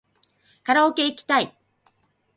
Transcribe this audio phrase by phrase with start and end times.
[0.63, 1.55] カラオケいきたい